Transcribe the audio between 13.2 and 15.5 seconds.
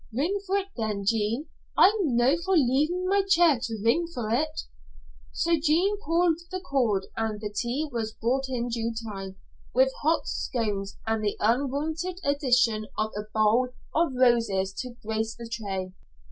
bowl of roses to grace the